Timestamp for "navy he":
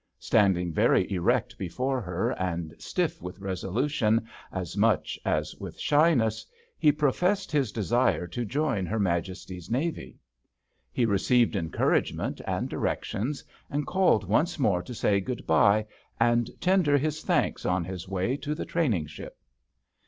9.69-11.05